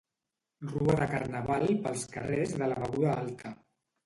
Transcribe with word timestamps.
Rua 0.69 0.95
de 1.01 1.07
carnaval 1.11 1.67
pels 1.83 2.07
carrers 2.15 2.57
de 2.63 2.71
la 2.73 2.79
Beguda 2.81 3.15
Alta. 3.27 3.55